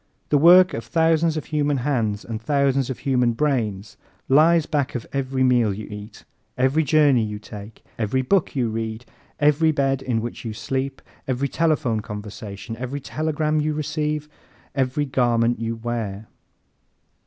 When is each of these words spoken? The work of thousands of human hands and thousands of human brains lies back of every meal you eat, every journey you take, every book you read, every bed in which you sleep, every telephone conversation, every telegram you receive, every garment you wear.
The 0.29 0.37
work 0.39 0.73
of 0.73 0.83
thousands 0.83 1.37
of 1.37 1.45
human 1.45 1.77
hands 1.77 2.25
and 2.25 2.41
thousands 2.41 2.89
of 2.89 2.97
human 2.97 3.33
brains 3.33 3.97
lies 4.27 4.65
back 4.65 4.95
of 4.95 5.05
every 5.13 5.43
meal 5.43 5.71
you 5.71 5.85
eat, 5.91 6.25
every 6.57 6.83
journey 6.83 7.21
you 7.23 7.37
take, 7.37 7.85
every 7.99 8.23
book 8.23 8.55
you 8.55 8.67
read, 8.71 9.05
every 9.39 9.71
bed 9.71 10.01
in 10.01 10.19
which 10.19 10.43
you 10.43 10.53
sleep, 10.53 11.03
every 11.27 11.47
telephone 11.47 11.99
conversation, 11.99 12.75
every 12.77 12.99
telegram 12.99 13.61
you 13.61 13.75
receive, 13.75 14.27
every 14.73 15.05
garment 15.05 15.59
you 15.59 15.75
wear. 15.75 16.27